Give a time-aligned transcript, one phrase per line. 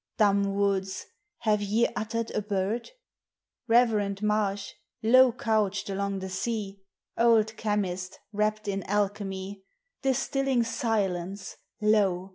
[0.17, 1.05] Dumb woods,
[1.41, 2.89] have ye uttered a bird?
[3.67, 4.71] Reverend Marsh,
[5.03, 6.81] low couched along the Bea,
[7.19, 9.61] Old Chemist, rapt in alchemy.
[10.01, 12.29] Distilling silence, lo!